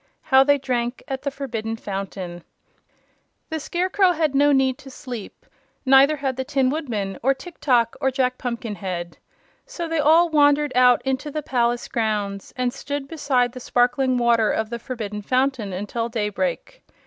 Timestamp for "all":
9.99-10.27